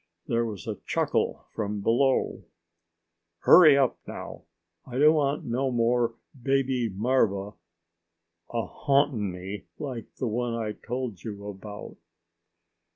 There 0.25 0.43
was 0.47 0.65
a 0.65 0.79
chuckle 0.87 1.45
from 1.51 1.81
below. 1.81 2.41
"Hurry 3.41 3.77
up, 3.77 3.99
now. 4.07 4.45
I 4.83 4.97
don't 4.97 5.13
want 5.13 5.43
no 5.45 5.69
more 5.69 6.15
baby 6.41 6.89
marva 6.89 7.51
a 8.51 8.65
haunting 8.65 9.29
me 9.31 9.65
like 9.77 10.11
the 10.15 10.25
one 10.25 10.55
I 10.55 10.71
told 10.71 11.21
you 11.23 11.45
about." 11.45 11.97